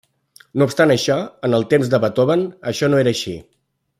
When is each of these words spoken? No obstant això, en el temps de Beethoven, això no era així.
No 0.59 0.67
obstant 0.69 0.93
això, 0.93 1.17
en 1.49 1.57
el 1.59 1.67
temps 1.75 1.93
de 1.95 2.01
Beethoven, 2.07 2.47
això 2.73 2.93
no 2.95 3.05
era 3.05 3.17
així. 3.17 3.37